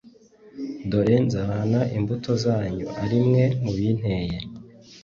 Dore 0.89 1.15
nzahana 1.25 1.81
imbuto 1.97 2.31
zanyu 2.43 2.87
ari 3.03 3.17
mwe 3.27 3.45
mubinteye 3.63 4.37